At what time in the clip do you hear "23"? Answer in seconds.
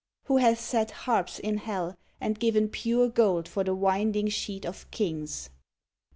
5.51-5.59